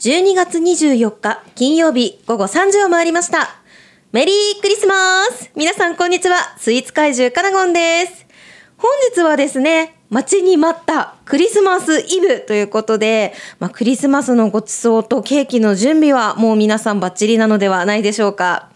[0.00, 3.50] 12月24日金曜日午後3時を回りました。
[4.12, 6.36] メリークリスマス皆さんこんにちは。
[6.56, 8.26] スイーツ怪獣カナゴンです。
[8.78, 18.70] 本日はですね、待ちに待ったクリスマスイブということで、まあ、クリスマスのごちそうとケーキの準備はもう皆さんバッチリなのではないでしょうか。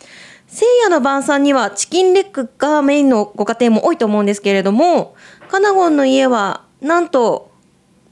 [0.47, 5.17] 聖夜の晩餐にはチキンレッグがメインのご家庭も多いと思うんですけれども、
[5.49, 7.54] カナゴンの家はなんと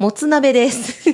[0.02, 1.08] もつ鍋です。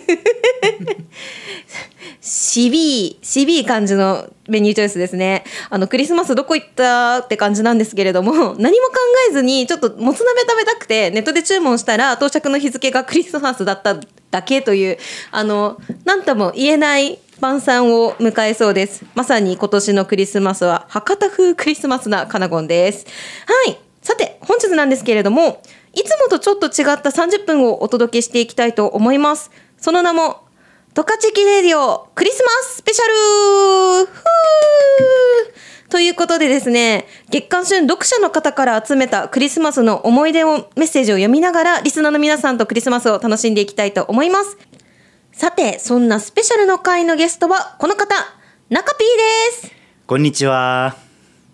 [2.22, 5.44] しびい、しびい感じのメニューチョイスですね。
[5.68, 8.94] あの、クリスマスどこ行ったって感じなんですけれども、何も考
[9.28, 14.96] えずに、ちょっともつ鍋食べたくて、ネットで注文したら、到着の日付がクリスマスだっただけという、
[15.32, 15.76] あの、
[16.06, 19.04] なんとも言えない晩餐を迎えそうです。
[19.14, 23.04] まさに今年のクリスマスは、博多風クリスマスなカナゴンです。
[23.66, 23.76] はい。
[24.00, 25.60] さて、本日なんですけれども、
[25.94, 29.50] いつもとちょっと違った30分をお届けしていきたいと思います。
[29.78, 30.44] その名も、
[30.94, 33.04] トカチキレディオクリスマススペシャ
[34.04, 34.08] ル
[35.88, 44.58] ということでですね、月刊春読者の方から集めたクリスマスの思い出を、メッセージを読みながら、リスナーの皆さんとクリスマスを楽しんでいきたいと思います。
[45.32, 48.14] さて、そんなスペシャルの回のゲストは、この方、
[48.68, 49.04] 中 P
[49.60, 49.72] です。
[50.06, 51.07] こんにちは。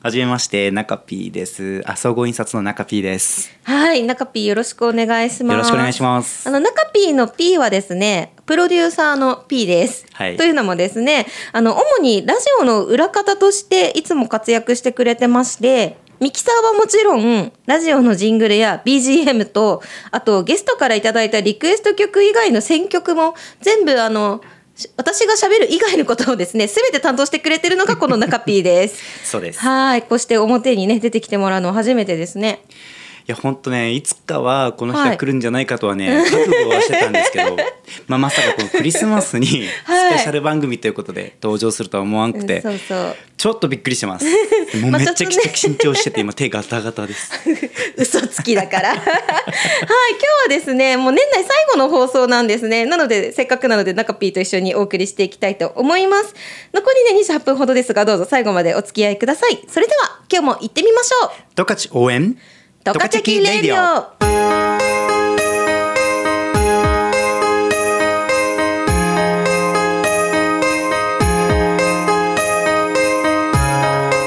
[0.05, 1.83] はじめまして、中 P です。
[1.87, 3.51] あ、総合印刷の中 P です。
[3.63, 5.57] はい、中 P よろしくお願いします。
[5.57, 10.05] よろしくお願いしますあの、中 P の P はですね、プロデューサーの P です。
[10.13, 24.47] はいというのもですね、あの、主にラジオの裏方としていつも活躍してくれてまして、ミキサーはもちろん、ラジオのジングルや BGM と、あとゲストからいただいたリクエスト曲以外の選曲も全部あの、し
[24.97, 29.01] 私が喋る以外のことをですね、すべて担当してくれてるのがこの中 P です。
[29.25, 29.61] そうです。
[29.63, 32.61] いはい、こうして表にね、出てきてもらうのは初めてですね。
[33.27, 37.57] や、本当ね、いつかはこの日はいが来るんじゃないかとはね、 覚悟はしてたんですけど、
[38.07, 39.53] まあ、まさかこのクリスマスにス
[39.91, 43.17] はいペシャル番組ということで登場するとは思わんくて、うんそうそう。
[43.37, 44.25] ちょっとびっくりしてます。
[44.81, 47.31] もうまめっちゃあちょっとね緊張してて、今手ガタガタです。
[47.97, 48.91] 嘘つきだから。
[48.91, 49.13] はい、今日
[50.45, 52.87] はですね、もう年内最後の放送なんですね。
[52.87, 56.35] なので、せっかくなので、中 P と一緒にお送りしていきたいと思います。
[56.73, 59.59] 残りね、28分ほどですが、どうぞ最後までお付き合いください。
[59.69, 61.31] それでは、今日も行ってみましょう。
[61.55, 62.39] 十勝応援
[62.85, 64.03] トカチェキ RADIO。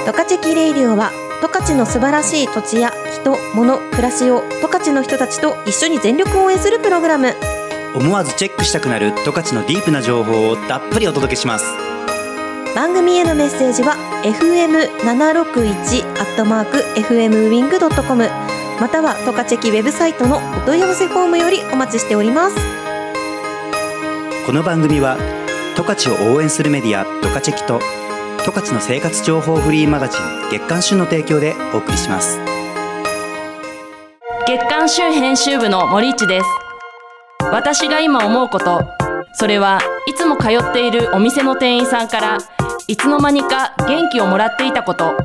[0.07, 2.91] トカチェキレイディオは十勝の素晴らしい土地や
[3.21, 7.35] 人、物、暮らしを十勝の人たちと一緒に全力応援するプログラム
[7.93, 11.65] 思わずチェックしたくなる十勝のディープな情報をたっぷりお届けします。
[12.73, 13.95] 番組へのメッセージは
[14.27, 18.29] fm761 アットマーク fmwing.com
[18.79, 22.55] またはトカチェキウェブサイトのお問い合わせフォームよりお待ちしております。
[24.45, 25.17] この番組は
[25.75, 27.79] 十勝を応援するメディア「十勝チェキ」と
[28.43, 32.39] 十勝の生活情報フリーマガジン月刊旬の提供でお送りします。
[34.45, 36.45] 月刊旬編集部の森市です。
[37.51, 38.81] 私が今思うこと。
[39.33, 42.37] それはいつも通っているお店の店員さんから
[42.89, 45.17] いつの間にか元気をもらっていたこと。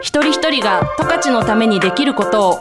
[0.00, 2.58] 一人一人が十勝のためにできることを。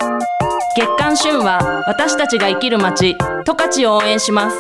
[0.78, 4.60] 月刊旬は私たちが生きる街十勝を応援します。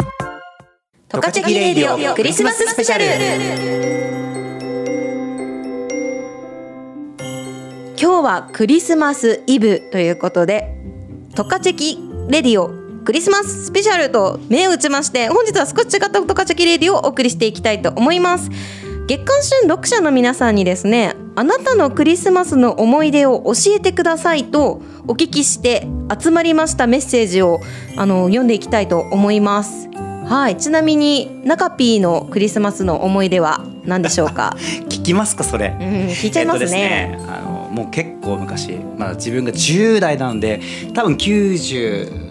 [1.07, 3.05] トカチェキレイディオクリスマススペシャル。
[8.01, 10.75] 今日はクリスマスイブということで
[11.35, 12.71] トカチェキレディオ
[13.05, 18.49] クリスマススペシャルと銘打ちまして本日は少し違ったトカチェキレディオをお送りしていきたいと思います
[19.09, 25.87] 月刊旬読者の皆さんにですねあなたのクリスマスの思い出を教えてくださいとお聞きして
[26.21, 27.59] 集まりましたメッセージを
[27.97, 29.89] あの読んでいきたいと思います。
[30.27, 34.55] はいちなみに中 P のクリスマスの思い出は何でしょうか？
[34.89, 35.75] 聞きますかそれ。
[35.79, 40.61] うん聞いちゃいますね,、えっとですねあのもう結構昔、まあ、自分が10代なので
[40.93, 42.28] 多分97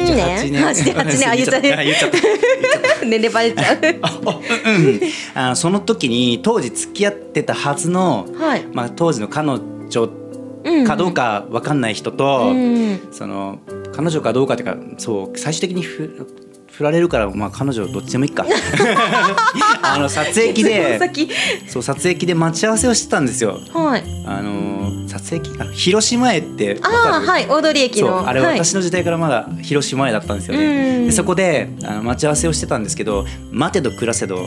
[0.00, 3.04] 8年あ78年あ言っちゃった。
[3.04, 3.78] 年齢バレちゃう。
[3.82, 5.00] うん。
[5.34, 8.66] あのその時に当時付き合ってたはずの、はい。
[8.72, 9.48] まあ、当時の彼
[9.88, 10.08] 女
[10.64, 10.86] うん。
[10.86, 13.00] かどうか分かんない人と、うん。
[13.10, 13.58] その
[13.94, 16.26] 彼女かどうかっていうかそう最終的にふ
[16.72, 18.46] 振られるから、まあ、彼女どっちでもいいか。
[19.82, 21.00] あの撮影機そで
[21.68, 23.60] そう撮影機で待ち合わせをしてたんですよ。
[23.74, 24.04] はい。
[24.26, 24.71] あの
[25.22, 31.06] 撮影機あ広島へってああはい大通駅そうあれ私の時代からまだ広島へだったんですよね。
[31.06, 34.46] でそこであの待ち合わせをしてたんですけど待てど暮らせど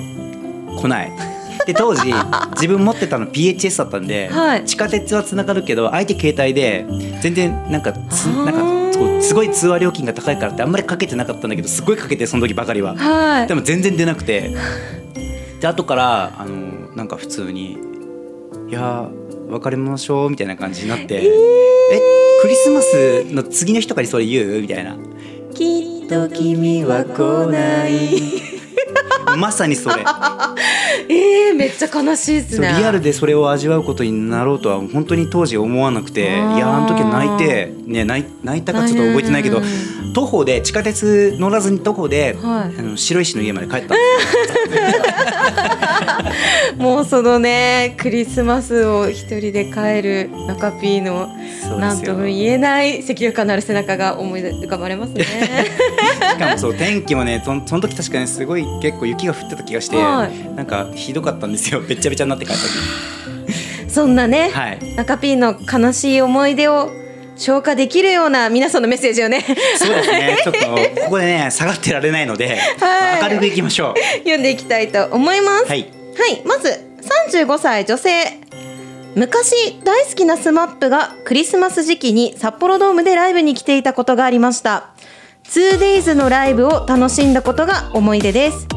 [0.77, 1.12] 来ない。
[1.66, 2.13] で当時
[2.51, 6.86] 自分持ってたの PHS だったんで、はい地下鉄はつながるけど相手携帯で
[7.22, 12.95] 全然なんかつなんかすごい通話料金が高いからってあんまりかけてなかったんだけどすごいかけてその時ばかりは。
[12.95, 14.56] はいでも全然出なくて
[15.60, 17.77] で後からあのなんか普通に
[18.69, 22.00] 「いやー別れましょう」みたいな感じになって「え
[22.42, 24.96] クリスマスの次の日とかにそれ言う?」みたいな。
[25.54, 28.46] きっと君は来ない。
[29.38, 30.04] まさにそれ。
[31.10, 32.76] えー、めっちゃ悲しいですね。
[32.78, 38.26] リアルでそれを味わうことになろうとは本当に当時思わなくていやあの時は泣いて、ね、泣
[38.58, 39.64] いたかちょっと覚えてないけどうん
[40.16, 42.80] 徒歩で地下鉄乗らずに徒歩で、はい。
[42.80, 43.96] あの白石の家まで帰った
[46.78, 51.78] もうそのねクリスマスを一人で帰る中 P のそうですよ。
[51.80, 55.26] なんとも言えない赤力感のある背中が思い浮かばれますね。
[56.32, 60.56] しかもそう天気もねそんその時確かにすごい結構雪が降ってた気がして、はい。
[60.56, 61.82] なんかひどかったんですよ。
[61.82, 62.70] べっちゃべちゃになって帰った時。
[63.90, 64.80] そんなね、はい。
[64.96, 66.90] 中 P の悲しい思い出を
[67.36, 69.42] 消化できるような皆さんのメッセージをね。
[69.78, 70.38] そうですね。
[70.44, 70.60] ちょっと
[71.02, 73.24] ここでね下がってられないので、はい。
[73.24, 75.66] 明るくいきましょ読んでいきたいと思います。
[75.66, 75.82] うはい。
[76.18, 76.70] はい、まず
[77.34, 78.40] 35歳女性。
[79.16, 84.90] 昔大好きな SMAP がクリスマス時期に札幌ドームでライブに来ていたことがありました。
[85.46, 88.68] 2days のライブを楽しんだことが思い出です。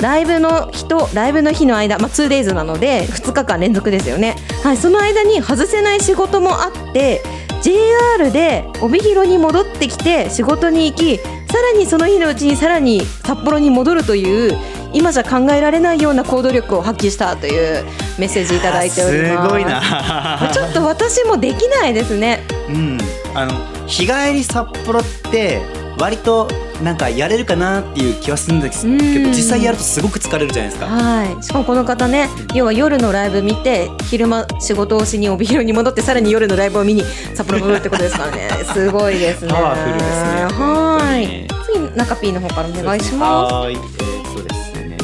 [0.00, 7.22] ライブの日とライブの日の間、まあ、2days なので2日間連続ですよね、はい、その間に外せない仕事もあって
[7.64, 11.24] JR で帯広に戻ってきて仕事に行きさ
[11.72, 14.54] らにその日のうちにさらに札幌に戻るという
[14.92, 17.84] 今じゃ考えられないような行動力を発揮したという
[18.18, 19.48] メッセージいただいております。
[19.48, 20.50] すごいな。
[20.52, 22.42] ちょっと私もできないですね。
[22.68, 22.98] うん、
[23.34, 23.54] あの
[23.86, 25.02] 日帰り札幌っ
[25.32, 25.62] て
[25.98, 26.48] 割と
[26.82, 29.24] なんかやれるかなっていう気はするんですけうん。
[29.24, 30.86] ど実際やるとすごく疲れるじゃないですか。
[30.86, 31.42] はい。
[31.42, 37.02] しかもこの方ね要は夜のライブ見て昼間仕事をしに帯広に戻ってさらに夜のライブを見に
[37.34, 38.48] 札幌に戻るってことですからね。
[38.72, 39.52] すごいですね。
[39.52, 40.10] パワフルですね。
[40.52, 41.48] はい。
[41.66, 43.54] 次中 P の方からお願いします。
[43.54, 44.98] はーい、えー、そうですね。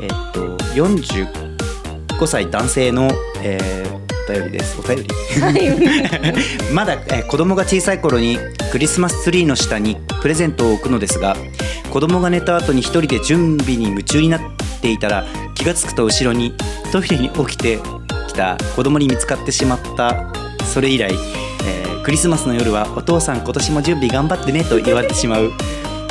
[0.00, 0.40] えーっと
[0.74, 3.08] 45歳男性の、
[3.42, 3.83] えー
[4.28, 4.78] お便りです。
[4.78, 5.08] お便り。
[5.40, 5.50] は
[6.70, 8.38] いまだ、えー子供が小さい頃に
[8.70, 11.36] クリスマスツリーの下にプレゼントを置くのですが
[11.90, 14.40] 子供が寝た後に一人で準備に夢中になっ
[14.80, 15.24] ていたら
[15.54, 16.54] 気がつくと後ろに
[16.92, 17.78] トイレに起きて
[18.28, 20.32] きた子供に見つかってしまった
[20.72, 21.12] それ以来、
[21.66, 25.52] えークリスマスの夜はお父さん今年も準備頑張ってねと言われてしまう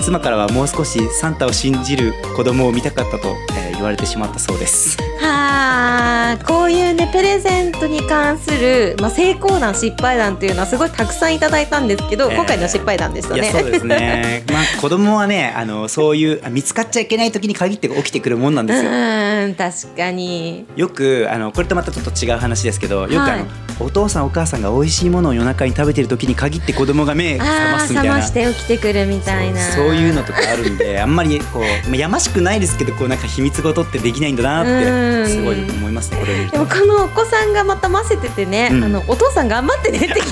[0.03, 14.43] 妻からはもう少しサンタを信じる子供を見たかったと、えー言われてしまったそうですはあこういうねプレゼントに関する、まあ、成功談失敗談っていうのはすごいたくさんいただいたんですけど、えー今回の失敗談でしたねそうですね。
[14.51, 18.89] まあ子供はねあのそういうあ見つかっちゃいけない時に限って起きてくるもんなんですよ。
[18.89, 23.45] うん確かによくあのこれとまたちょっと違う話ですけどよくあの、はい
[23.79, 28.15] お父さんお母さんが美味しいものを夜中に食べてる時に限って子供が目覚ますみたいな。
[28.15, 35.25] 冷まして起きてくるみたいなそうそういうのとかあるんで あんまりこうまあやましくないですけどこうなんか秘密事ってできないんだなっうん。
[35.25, 38.83] てすごい思いますねこれでもこのお子さんがまたませててね、うん。
[38.83, 40.31] あのお父さん頑張ってねっていうとこ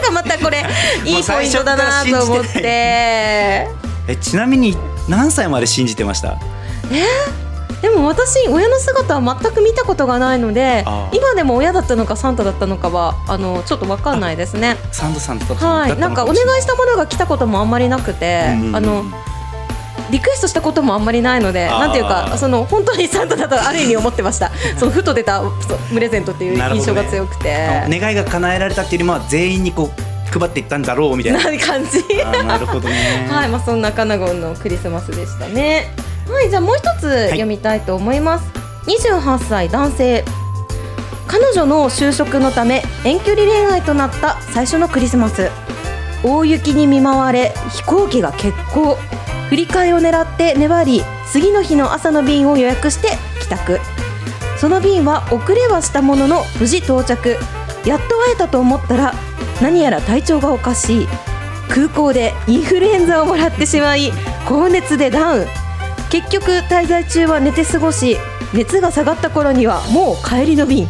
[0.00, 0.64] ろがまたこれ
[1.04, 3.68] いいポイントだなと思って。
[4.10, 4.76] えちなみに
[5.08, 6.38] 何歳まで信じてました？
[7.82, 14.76] でも私親の姿は全く見たことがないので今でも親だったのかサンタだったのかはあのちょっとわかんないですね。
[14.92, 19.04] サンドさんだったはい、なんかお願いいしたものが来たこともあんまりなくて、あの
[20.10, 24.50] リクエストしたこともあんまりないので、なんていうかその本当にサンタだとある意味思ってました。
[24.78, 25.42] そのふと出た
[25.92, 31.38] プレゼントっていう印象が強くて、願いが叶えられたっていうよりも全員にこう配っていったんだろうみたいな。
[31.50, 32.04] な感じ。
[32.46, 33.28] なるほどね。
[33.30, 35.92] はい、まあそんなカナゴンのクリスマスでしたね。
[36.28, 38.50] はい、じゃあもう一つ読みたいと思います。
[38.86, 40.24] 28歳男性。
[41.26, 45.50] 彼女の就職のため遠距離恋愛となった最初のクリスマス。
[46.24, 48.96] 大雪に見舞われ飛行機が欠航。
[49.48, 53.08] 振り替えを狙って粘り次の日の朝の便を予約して
[53.40, 53.80] 帰宅。
[54.58, 57.36] その便は遅れはしたものの無事到着
[57.86, 59.14] やっと会えたと思ったら
[59.62, 61.08] 何やら体調がおかしい
[61.68, 64.10] 空港でインフルエンザをもらってしまい
[64.48, 65.46] 高熱でダウン
[66.10, 68.16] 結局滞在中は寝て過ごし
[68.54, 70.86] 熱が下がった頃にはもう帰りの便。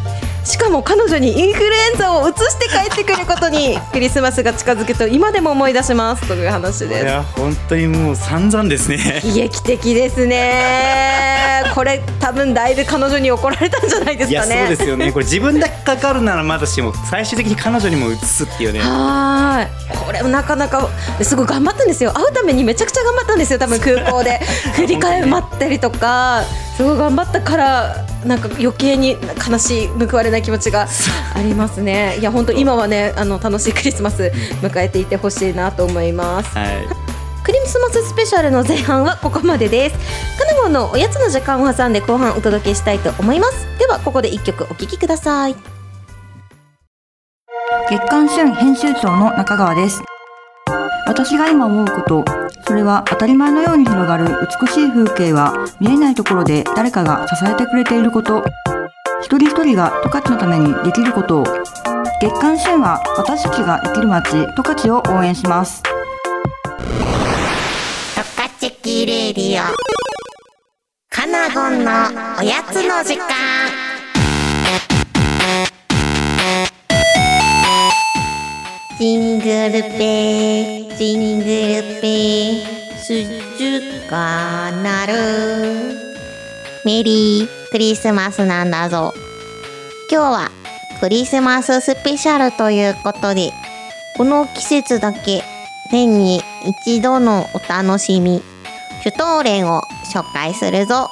[0.48, 7.04] しかも彼女にインフルエンザを移して帰ってくることにクリスマスが近づくと今でも思い出しますという話いです。
[7.04, 9.20] や本当にもう散々ですね。
[9.22, 11.64] 悲劇的ですね。
[11.74, 15.12] これ多分だいぶ彼女に怒られたんじゃないですいやそうかねですよね。
[15.12, 18.80] これ自分だけかかるならまだしも最終的に彼女にも移すっていうね。
[18.80, 19.98] はーい。
[19.98, 20.88] これもなかなか
[21.20, 22.12] すごい頑張ったんですよ。
[22.12, 24.40] 会うためにめちゃくちゃ頑張ったんですよ多分空港で。
[24.76, 26.42] 振り替え待ったりとか。
[26.78, 29.16] すごい頑張ったからなんか余計に
[29.48, 30.86] 悲しい報われない気持ちが
[31.34, 32.16] ありますね。
[32.18, 34.32] いや本当今はねあの楽しいクリスマス
[34.62, 36.56] 迎えていてほしいなと思います。
[36.56, 36.86] はい。
[37.44, 39.96] クリスマススペシャルの前半はここまでです。
[40.38, 43.66] カナゴンのおやつの時間を挟んで後半お届けしたいと思います。
[43.78, 45.56] ではここで一曲お聴きください。
[47.90, 50.02] 月刊旬編集長の中川です
[51.08, 52.24] 私が今思うこと
[52.66, 54.26] それは当たり前のように広がる
[54.60, 58.44] 美しい風景は見えないところで誰かが支えてくれていること
[59.22, 61.44] 一人一人が十勝のためにできることを
[62.20, 65.82] 月刊旬は私たちが生きる街十勝を応援します。
[65.82, 65.88] ト
[68.36, 69.76] カチキレディオ。
[71.08, 71.90] カナゴンの
[72.40, 73.87] おやつの時間。
[78.98, 79.46] ジングル
[79.96, 85.14] ベルジングルベル鈴が鳴る。
[86.84, 89.14] メリークリスマスなんだぞ。
[90.10, 90.50] 今日は
[90.98, 93.52] クリスマススペシャルということで
[94.16, 95.44] この季節だけ
[95.92, 96.40] 年に
[96.84, 98.42] 一度のお楽しみ
[99.04, 101.08] シュトーレンを紹介するぞ。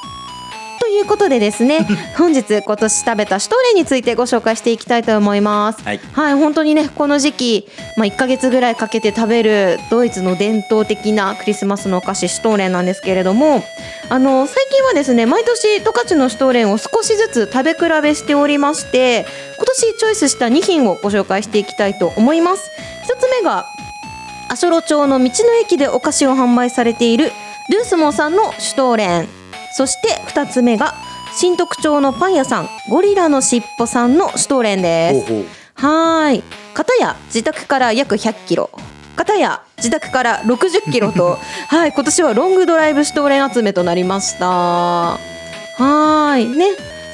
[0.86, 1.84] ということでですね
[2.16, 5.82] 本日今年食べたシュトーレンについてご紹介していきたいと思います。
[5.82, 6.00] はい。
[6.12, 13.64] はい本当にねこの時期、まあ、1ヶ月ぐらいかけて食べるドイツの伝統的なクリスマスのお菓子シュトーレンなんですけれども
[14.08, 19.26] あの最近はですね毎年十勝のシュトーレンを少しずつ食べ比べしておりまして
[19.56, 22.70] 今年チョイスした2品をご紹介していきたいと思います。
[23.08, 23.66] 1つ目が
[24.48, 27.32] 阿蘇町の道の駅でお菓子を販売されている
[27.70, 29.35] ルースモンさんのシュトーレン
[29.76, 30.94] そして2つ目が
[31.36, 35.32] 新徳町のパン屋さんゴリラのしっぽさんのシュトーレンです。
[35.74, 36.42] はーい。
[36.72, 38.70] 片や自宅から約100キロ。
[39.16, 44.46] 片や自宅から60キロと はい今年はロングドライブシュトーレン集めとなりました。
[44.46, 46.56] はーい。
[46.56, 46.66] ね。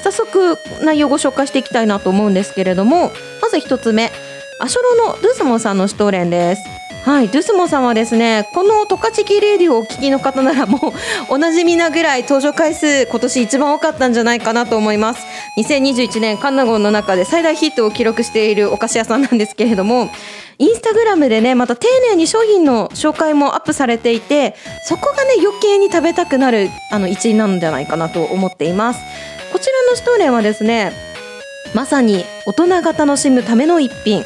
[0.03, 4.11] 早速内容をご紹介していきたいなと思うんですけれどもまず一つ目
[4.59, 6.61] アショロのドゥースモンさんのシュトーレンです
[7.05, 8.47] はい、ドゥスモさんはですね。
[8.53, 10.77] このトカチキレディをお聞きの方ならも
[11.29, 15.25] うおなじみなぐらい登場回数今年一番多かったんじゃないかなと思います。
[15.57, 20.09] 2021年カンナゴンの中で最大ヒットを記録しているお菓子屋さんなんですけれども
[20.59, 24.55] インスタグラムでねまた丁寧に商品の紹介もアップされていて
[24.87, 29.01] そこがね余計に食べたくなるあの一因なんじゃないかなと思っています。
[29.51, 30.93] こちらのシトーレンはですね
[31.75, 34.23] まさに大人が楽しむための一品。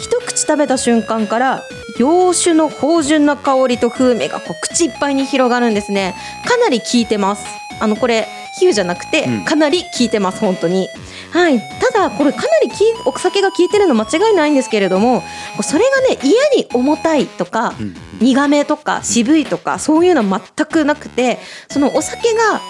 [0.00, 1.64] 一口食べた瞬間から
[1.98, 6.14] 洋酒の芳醇な香りと風味がこう口いっぱいに広がるんですね。
[6.46, 7.44] かなり効いてます。
[7.80, 8.26] あのこれ
[8.58, 9.44] 比喩じゃなくてうん。
[9.44, 10.88] かなり効いてます本当に。
[11.32, 11.60] はい。
[11.92, 15.22] ただこれかなりきお酒が効いてるの間違いないんですけれども
[15.62, 17.94] それがね嫌に重たいとかうん。
[18.20, 21.38] 苦めとか渋いとかそういうのは全くなくて
[21.70, 22.64] そのお酒が効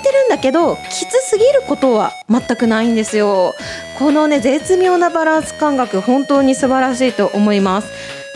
[0.00, 3.54] いてるんだけどきつすぎることは全くないんですよ。
[3.98, 7.88] このね絶妙なバランス感覚本当に素晴らしいと思います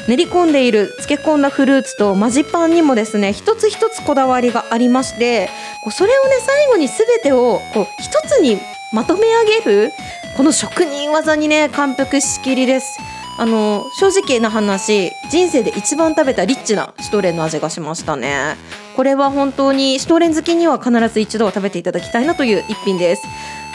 [0.09, 5.49] 練り込んでいる漬け込んだフルーツとマジパンにもですね一つ一つこだわりがありまして
[5.91, 8.59] それをね最後に全てをこう一つに
[8.93, 9.93] まとめ上げる
[10.37, 12.99] この職人技にね感服しきりです。
[13.39, 18.57] あの正直な話人生で一番食べたリッチなシュトレンの味がしましたね。
[18.97, 23.23] これは本当にシュトレン好きには必ず一度は食べていただきたいなという一品です。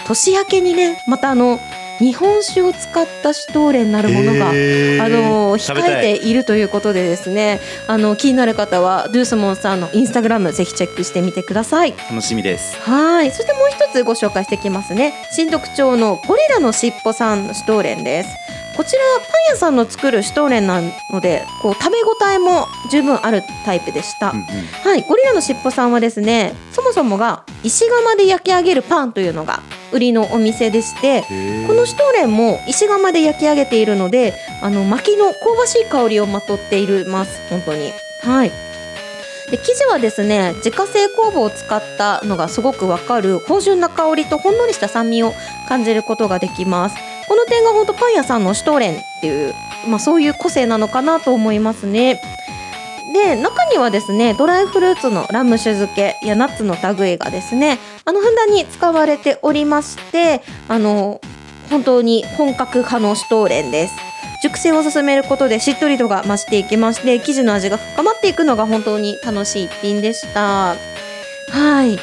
[0.07, 1.59] 年明けにねまたあの
[2.01, 5.03] 日本酒を使ったシュトーレンなるものがへー。
[5.03, 7.59] あの控えているということでですね。
[7.87, 11.93] あの気になる方はドゥースモンさんのインスタグラムぜひチェックしてみてください。
[12.09, 12.75] 楽しみです。
[12.81, 13.31] はい。
[13.31, 15.13] そしてもう一つご紹介していきますね。
[15.31, 18.29] 新徳町のゴリラのしっぽさんのシュトーレンです。
[18.75, 20.81] こちらはパン屋さんの作るシュトーレンな
[21.11, 24.45] のでこう食べ応えも十分あるタイプでした、うんうん。
[24.45, 31.23] はい、ゴリラのしっぽさんはですねそもそもが石窯で焼き上げるパンというのが売りのお店でして
[31.81, 38.51] のシュトーレンも石窯で焼き上げているのであの薪の香ばしい香りをまとっているます本当にはい
[39.49, 45.33] で生地はですね自家製酵母を使ったのがすごくわかる芳醇な香りとほんのりした酸味を
[45.67, 46.95] 感じることができます
[47.27, 49.53] この点が本当パン屋さんのシュトーレンっていう、
[49.89, 52.21] まあ、そういう個性なのかなと思いますね
[53.13, 61.19] で中にはですねドライフルーツのラム酒漬けやナッツの類がですねあのふんだんに使われておりましてあの
[61.71, 63.95] 本当に本格派のシュトーレンです。
[64.41, 70.75] 熟成を進めることでしっとり度が増していきまして生地の味が深まっていくのが本当に楽しい一品でした。
[71.49, 71.97] はい。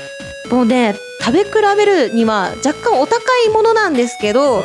[0.51, 4.65] もうね食べ比べるには若干お高いものなんですけど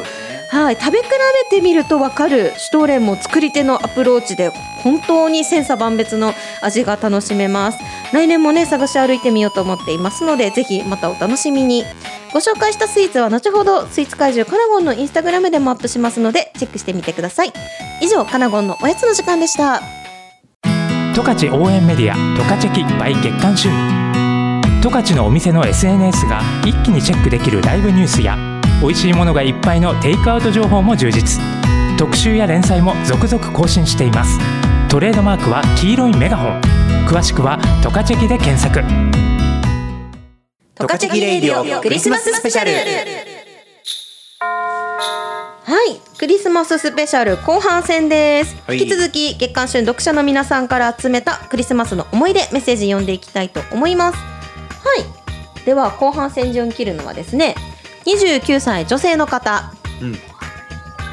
[0.54, 1.06] はい、食べ比
[1.50, 4.50] べてみると分かるシュトーレンも作り手のアプローチで
[4.84, 6.32] 本当に千差万別の
[6.62, 7.80] 味が楽しめます。
[8.14, 11.84] 来年もね探し歩いてみようと思っていますのでぜひまたお楽しみに。
[12.32, 17.54] ご紹介したスイーツは後ほどスイーツ怪獣カナゴンのインスタグラムでもアップしますのでチェックしてみてください。
[18.02, 19.82] 以上カナゴンのおやつの時間でした。
[21.16, 23.70] 十勝応援メディア十勝チェキ by 月刊週
[24.84, 31.42] 十勝のお店の SNS が一気にチェックできるライブニュースや美味しいものがいっぱいのテイクアウト情報も充実。
[31.98, 34.40] 特集や連載も続々更新しています。
[34.90, 36.62] トレードマークは黄色いメガホン。
[37.08, 38.84] 詳しくは「トカチェキ」で検索。
[40.76, 42.72] トカチェキレイディオクリスマススペシャル。
[45.66, 48.56] はい、クリスマススペシャル後半戦です。
[48.68, 48.80] はい。
[48.80, 54.18] 引き続き月刊春読者の皆さんから集めたクリスマスの思い出メッセージ読んでいきたいと思います。
[54.18, 54.24] は
[54.96, 57.56] い、では後半戦順切るのはですね、
[58.06, 59.74] 29歳女性の方。
[60.02, 60.16] うん。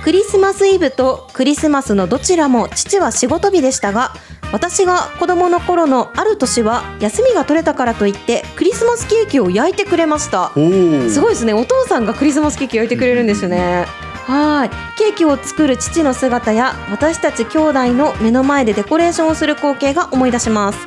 [0.03, 4.15] クリスマスイブとクリスマスのどちらも父は仕事日でしたが
[4.51, 10.53] 私が子供の頃のある年は休みが取れたからといってクリスマスケーキを焼いてくれました。
[10.55, 11.53] すごいですね。
[11.53, 13.87] お父さんがクリスマスケーキ焼いてくれるんですよね
[14.27, 14.71] はい。
[14.99, 20.79] ケーキを作る父の姿や私たち兄弟の目の前でデコレーションをする光景が思い出します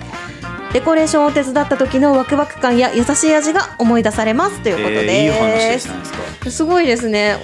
[0.73, 7.37] デコレーションを手伝った時のワクワク感や優しい味が思い出されますということです、えーいいすごいですね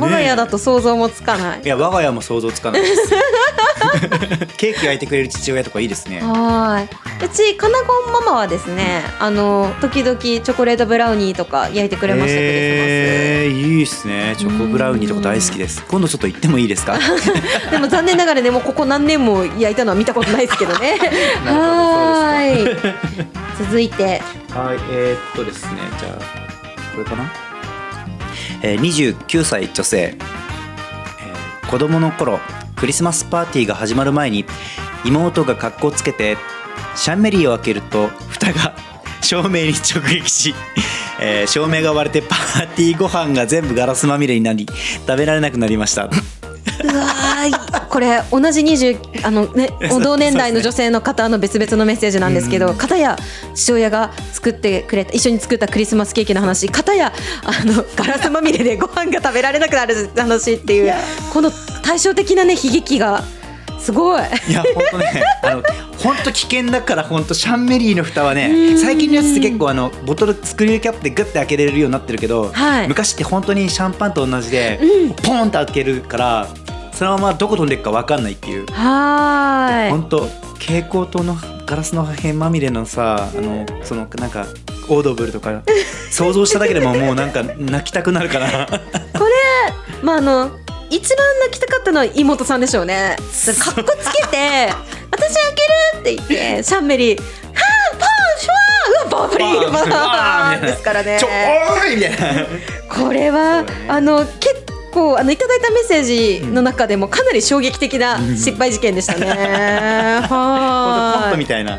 [0.00, 3.02] 我が家だと想像もつかない、いや我が家も想像つかないです。
[4.56, 6.20] ケーキ焼いてくれる父親とかいいですね。
[6.20, 7.24] はい。
[7.24, 14.34] うちかなごんママはですね、あの時々チョコレートブラウニーとか焼いてくれました、えー、いいですね。
[14.38, 15.82] チョコブラウニーとか大好きです。
[15.88, 16.98] 今度ちょっと行ってもいいですか？
[17.70, 20.98] でも残念ながらね、もうここ何年も焼いたのは見たことないですけどね。
[21.46, 22.76] はーい。
[23.58, 25.70] 続いて、はいえー、っとですね。
[25.98, 26.12] じゃあ
[26.94, 27.24] これかな、
[28.62, 30.16] え、29歳女性、
[31.70, 32.40] 子供の頃
[32.74, 34.44] クリスマスパーティーが始まる前に
[35.04, 36.36] 妹が格好つけて
[36.96, 38.74] シャンメリーを開けると蓋が
[39.22, 40.54] 照明に直撃し、
[41.20, 44.66] え照明が割れてパーティーご飯が全部ガラスまみれになり
[45.06, 46.08] 食べられなくなりました。
[46.82, 49.70] うわーこれ同じ20あのね
[50.02, 53.18] 同年代の女性の方の別々のメッセージなんですけど、片や
[53.54, 57.12] 父親が作ってくれた一緒に作ったクリスマスケーキの話、片や
[57.44, 60.94] あのガラスまみれでご飯が食べられなくなる話っていう
[61.32, 61.50] この
[61.82, 63.22] 対照的なね悲劇が
[63.80, 64.20] すごい。
[64.48, 65.62] いや本当ねあの
[65.98, 72.88] 本当危険だから本当シャンメリーの蓋はね最近のやつって結構あのボトルスクリューキャップでグッて開けれるようになってるけど、はい。
[72.88, 74.80] 昔って本当にシャンパンと同じで、
[75.22, 76.48] ポンと開けるから
[77.00, 79.90] そのままどこ飛んでいくか分かんないっていう、はーい。
[79.90, 80.26] 本当
[80.58, 81.34] 蛍光灯の
[81.64, 84.44] ガラスの破片まみれのさあのそのなんか
[84.86, 85.62] オードブルとか
[86.10, 88.76] 想像しただけでも もうなんか泣きたくなるからこ
[89.24, 89.32] れ
[90.02, 90.50] まああの
[90.90, 93.16] 一番泣きたかったのは妹さんでしょうね。
[93.16, 93.22] か
[93.70, 94.70] っこつけて
[95.10, 95.62] 「私開け
[95.96, 97.24] る!」って言ってシャンメリー「は
[97.94, 102.46] あパンシュワーうわバブリーバーン!」ですからねちょおーいみたいな
[102.90, 109.26] これは、ねあの結構あのいただいたメッセージの中でもかなり衝撃的な失敗事件でしたね。
[110.28, 111.78] 本当コンみたいな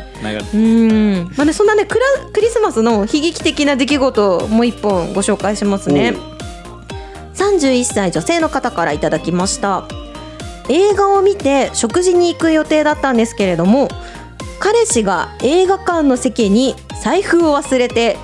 [0.54, 1.30] うん。
[1.36, 6.14] まあね、そんなねクラクリスマスの悲劇的な出来事をもう一本ご紹介しますね。
[7.34, 9.84] 31歳女性の方からいただきました。
[10.68, 13.88] 映画を見て食事に行く予定だったんですけれども
[14.60, 18.16] 彼氏が映画館の席に財布を忘れて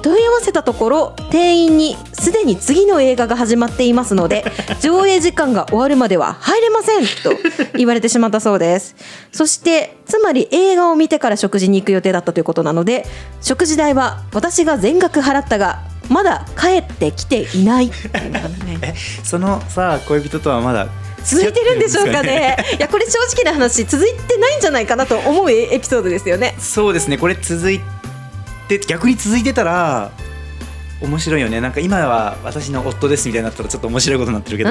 [0.00, 4.44] 問い合わせたところ店員にすでに次の映画が始まっていますので
[4.80, 7.32] 上映時間が終わるまでは入れませんと
[7.76, 8.96] 言われてしまったそうです。
[9.32, 13.06] そしてつまり映画を見てから食事に行く予定だったということなので
[13.40, 17.90] 食事代は私が全額払ったがまだ帰ってきていない。
[19.22, 20.88] そのさ恋人とはまだ
[21.24, 22.56] 続いてるんでしょうかね。
[22.78, 26.54] いやこれ正直な話続いてないんじゃないかなと思うエピソードですよね。
[26.58, 27.18] そうですね。
[27.18, 27.80] これ続い
[28.78, 30.12] て逆に続いてたら
[31.02, 31.60] 面白いよね。
[31.60, 34.70] なんか今は私の夫ですみたいになったらちょっと面白いことになってるけど、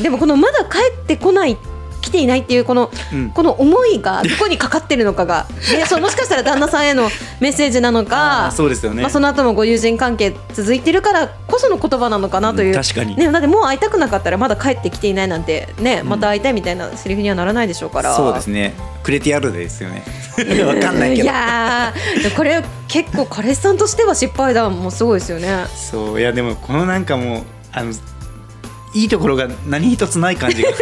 [0.00, 1.56] でもこのまだ帰ってこない
[2.00, 3.30] 来ていないっていうこの、うん。
[3.30, 7.10] この思いが どこにかかってるのかが、ね、 そうもしかしたら旦那さんへの
[7.40, 13.16] メッセージなのあかーそうですよね、まあ、その後もご友人関係続いてるからこその言葉なのかなという、うん確かに。
[13.16, 18.74] ね、だってもう会いたくなかったらまだ帰ってきていないなんてねまた会いたいみたいなセリフにはならないでしょうから、そうですね。
[19.02, 20.02] くれてやるですよね。
[20.64, 21.24] わかんないけど。
[21.24, 21.92] いや
[22.36, 25.66] これ結構彼氏さんとしては失敗談もすごいですよね。
[25.74, 27.92] そういやでもこのなんかもうあの
[28.94, 30.70] いいところが何一つない感じが。
[30.70, 30.80] そ う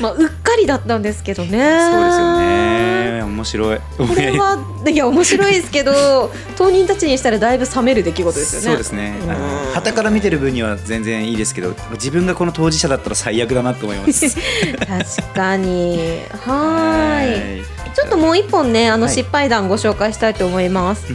[0.00, 1.50] まあ、うっかりだったんですけどね。
[1.50, 3.22] ですよね。
[3.38, 3.78] 面白い。
[3.96, 8.66] これは いや面白いですけど当人たちにしたらだいぶ冷める出来事ですよね。
[8.68, 9.14] そうですね。
[9.24, 14.34] あの旗から見てる分には全然いいですけど自分がこの当事者だったら最悪だなと思います。
[14.34, 16.22] 確かに。
[16.44, 17.64] はーいい。
[17.94, 19.14] ちょっともう一本ねあのはい。
[19.14, 21.12] 失敗談ご紹介したいと思います、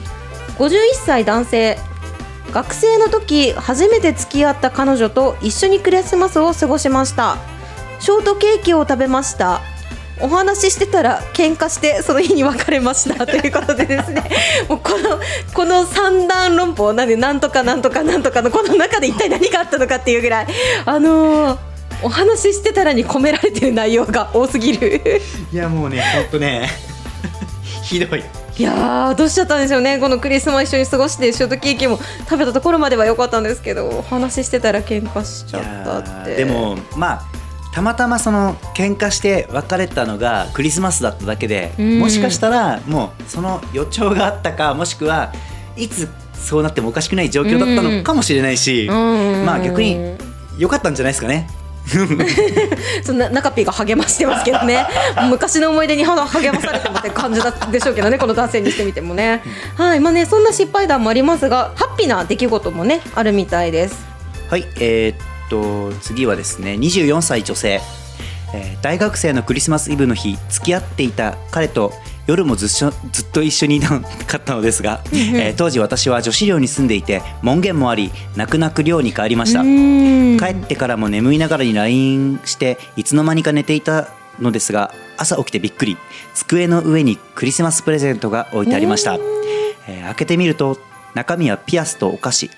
[0.59, 0.71] 51
[1.05, 1.79] 歳男性
[2.53, 7.37] 学生の時初めて付き合った彼女と一緒にクリスマスを過ごしました。
[7.99, 9.61] ショートケーキを食べました。
[10.21, 13.25] お話ししてたら喧嘩してその日に別れました。
[13.25, 14.29] ということでですね。
[14.69, 15.19] もうこの
[15.53, 20.47] この三段論法なんでなんとかなんとかなんとかのこの中で一体何があったのかっていうぐらい
[20.85, 21.57] あのー
[22.03, 25.21] お話ししてたらに込められてる内容が多すぎる。
[25.51, 26.69] いやもうね本当ね
[27.81, 28.23] ひどい
[28.55, 29.97] いやーどうしちゃったんでしょうね。
[29.99, 36.35] このクリスマス一緒に過ごしてショートケーキも食べたところまでは良かったんですけどお話ししてたら喧嘩しちゃったって。
[36.35, 37.21] でもまあ
[37.73, 41.99] たまたまその喧嘩して別れたのがクリスマスだっただけで、うん。
[41.99, 45.33] もしかしたらもうその予兆があったかもしくは
[45.75, 49.45] いつそうなってもおかしくない状況だったのかもしれないし、うん。
[49.45, 50.15] まあ逆に
[50.59, 51.49] 良かったんじゃないですかね。
[53.03, 54.85] そんな中ピーが励ましてますけどね。
[55.29, 59.41] 昔の思い出に励まされてもって感じだでしょうけどねこの男性にしてみてもね。
[59.75, 64.05] はいまあねそんな失敗談もありますがハッピーな出来事もねあるみたいです。
[64.49, 65.17] はい、えーっ
[65.49, 67.81] と次はですね24歳女性、
[68.53, 71.93] えー大学生のクリスマスイブの日付き合っていた彼と
[72.25, 72.91] 夜もずっずっ
[73.31, 79.63] と一緒にいなかったのですが、えー当時私は女子寮に住んでいて門限もあり泣く泣く寮に帰りました。
[79.63, 84.09] 帰ってからも眠いながらに LINE していつの間にか寝ていた
[84.39, 85.97] のですが朝起きてびっくり。
[86.33, 89.15] 机の上にクリスマスプレゼントが置いてありました、
[89.87, 90.77] えー開けてみると
[91.13, 92.49] 中身はピアスとお菓子、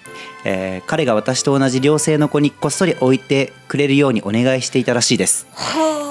[0.46, 5.48] えー彼が私と同じ寮生の子にこっそり置いてくれるようにお願いしていたらしいです。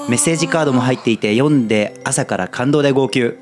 [0.09, 3.37] メッセージカードも入っていて読んで朝から感動で号泣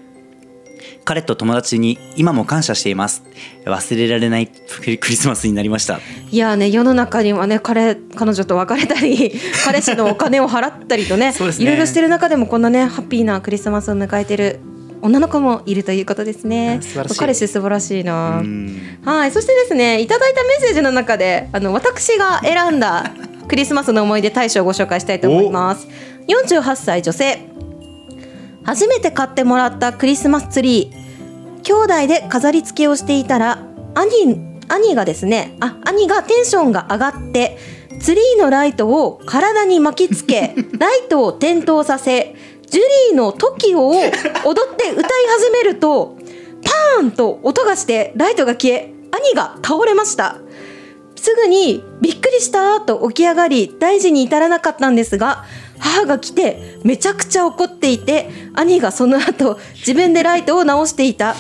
[1.04, 3.24] 彼と友達に今も感謝しています。
[3.66, 6.00] 忘れられないクリスマスになりました。
[6.32, 9.32] いやね世の中にはね彼彼女と別れたり
[9.66, 11.34] 彼氏のお金を払ったりとねね。
[11.60, 14.60] いろいろしてる中でもこんなねハッピーなクリスマスを迎えてる
[15.02, 16.80] 女の子もいるということですね。
[16.80, 17.20] あ素晴らしい。
[17.20, 18.40] 彼氏素晴らしいな。
[18.40, 19.00] うん。
[19.04, 23.12] はいそしてですねいただいたメッセージの中であの私が選んだ
[23.48, 25.88] クリスマスの思い出大賞をご紹介したいと思います。
[26.28, 27.53] 48歳女性
[28.64, 31.04] 初めて買ってもらったクリスマスツリー。
[31.64, 37.58] 兄弟で飾り付けをしていたら兄兄がですねあ兄がテンションが上がって
[38.00, 42.36] ツリーのライトを体に巻きつけ ライトを点灯させ
[42.70, 46.18] ジュリーの TOKIO を踊って歌い始めると
[46.98, 50.38] パーンと音がしてライトが消え兄が倒れました。
[51.16, 55.46] すぐにびっくりしたと起き上がり大事に至らなかったんですが
[55.84, 61.36] 母が来てめちゃくちゃ怒っていて兄がその後自分でライトを直していた。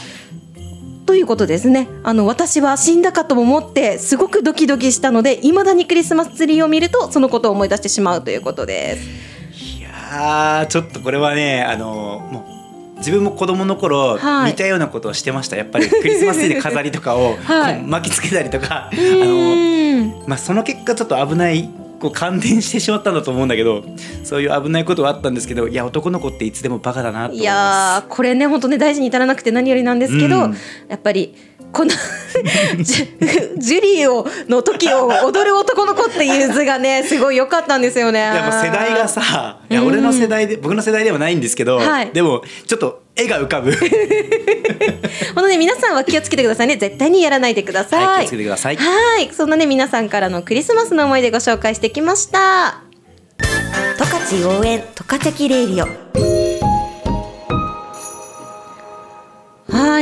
[1.06, 1.90] ということですね。
[2.04, 9.80] あの私は死んだかと思ってすごくドキドキしたのでいまだにクリスマスツリーを見るとそのことを思い出してしまうということです。
[9.80, 14.52] いやーちょっとこれはねあのもう自分も子供の頃、はい。
[14.52, 15.58] 似たようなことをしてました。
[15.58, 17.84] やっぱりクリスマスで飾りとかを、 はい。
[17.84, 18.90] 巻きつけたりとか。
[18.90, 21.70] あうの、まあ、その結果ちょっと危ない
[22.04, 23.86] こう感電してしまったんだと思うんだけど
[24.26, 30.56] そういう危ないことはあったんですけどいや男の子っていつでもバカだなと思いいやこれね本当ね大事に至らなくて何よりなんですけど、うん
[30.90, 31.34] やっぱり
[31.72, 31.92] この
[32.84, 38.30] ジュリーをの時を踊る男の子っていう図がね すごい良かったんですよね。
[38.32, 38.36] す。
[38.36, 43.72] いやもう世代がさいや俺の世代で僕の世代ではないんですけど、はいでもちょっと絵が浮かぶ。
[45.36, 46.78] このね皆さんは気をつけてくださいね。
[46.78, 48.06] 絶対にやらないでください。
[48.06, 48.76] はい気をつけてください。
[48.78, 49.30] はい。
[49.32, 52.82] そんなね皆さんからのクリスマスの思い出ご紹介してきました。
[53.98, 54.06] 十
[54.46, 56.33] 勝応援十勝キレイリオ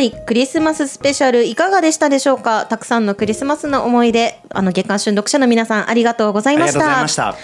[0.02, 2.66] はいクリスマススペシャルいかがでしたでしょうか？
[2.66, 7.36] たくさんのクリスマスの思い出あの月刊春読者の皆さんありがとうございましありがとうございたました。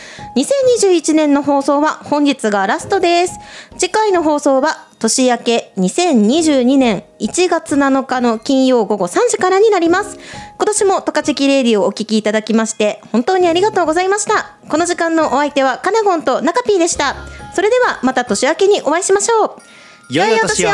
[0.95, 3.33] 2021年の放送は本日がラストです。
[3.77, 10.17] 次回の放送は年明け2022年1月7日の金曜午後3時からになります。
[10.57, 14.57] 今年もトカチェキレディをお聞きいただきまして本当にありがとうございました。
[14.67, 17.17] この時間のお相手はカナゴンとナカピーでした。
[17.53, 19.61] それではまた年明けにお会いしましょう。
[20.09, 20.69] 良いお年を